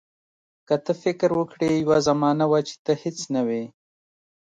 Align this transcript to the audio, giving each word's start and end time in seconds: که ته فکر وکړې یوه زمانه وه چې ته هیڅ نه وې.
که 0.67 0.75
ته 0.85 0.91
فکر 1.03 1.29
وکړې 1.39 1.69
یوه 1.83 1.97
زمانه 2.07 2.45
وه 2.51 2.59
چې 2.67 2.75
ته 2.85 2.91
هیڅ 3.03 3.19
نه 3.33 3.41
وې. 3.47 3.63